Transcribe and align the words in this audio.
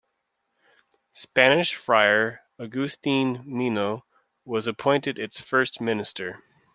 Spanish 1.11 1.75
Friar 1.75 2.39
Agustin 2.59 3.43
Mino 3.45 4.03
was 4.45 4.65
appointed 4.65 5.19
its 5.19 5.39
first 5.39 5.79
minister. 5.79 6.41